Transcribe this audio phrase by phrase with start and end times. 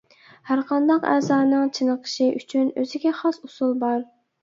[0.51, 4.07] ھەرقانداق ئەزانىڭ چېنىقىشى ئۈچۈن ئۆزىگە خاس ئۇسۇل بار.